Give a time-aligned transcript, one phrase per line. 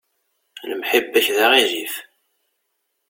[0.69, 1.95] Lemḥibba-k d aɣilif.